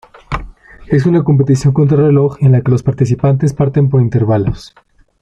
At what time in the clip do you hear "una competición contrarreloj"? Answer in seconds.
1.05-2.37